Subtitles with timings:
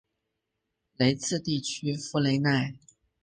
[0.95, 2.73] 雷茨地区弗雷奈。